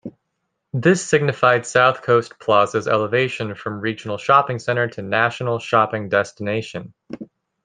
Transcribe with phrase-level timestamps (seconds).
[0.73, 6.95] This signified South Coast Plaza's elevation from regional shopping center to national shopping destination.